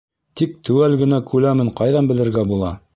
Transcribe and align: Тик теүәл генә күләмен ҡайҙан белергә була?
Тик 0.41 0.55
теүәл 0.69 0.97
генә 1.03 1.21
күләмен 1.33 1.73
ҡайҙан 1.83 2.13
белергә 2.15 2.51
була? 2.55 2.79